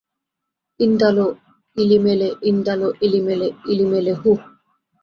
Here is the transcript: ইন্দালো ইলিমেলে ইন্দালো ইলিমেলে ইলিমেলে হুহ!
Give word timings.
ইন্দালো 0.79 1.27
ইলিমেলে 1.77 2.29
ইন্দালো 2.43 2.87
ইলিমেলে 3.05 3.47
ইলিমেলে 3.71 4.13
হুহ! 4.21 4.39